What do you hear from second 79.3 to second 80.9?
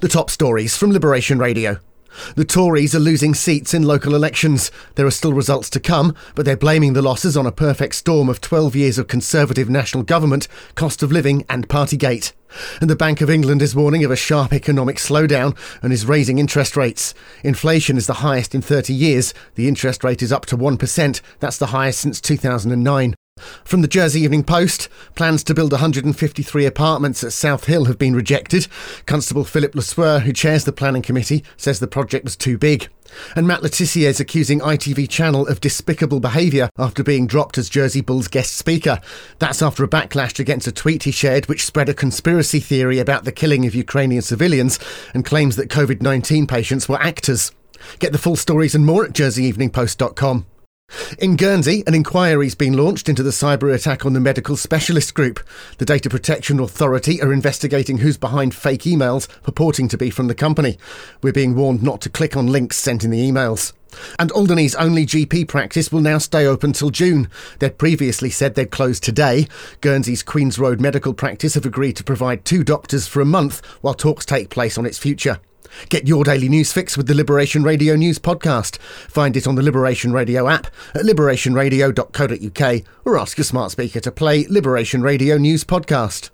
it on the Liberation Radio app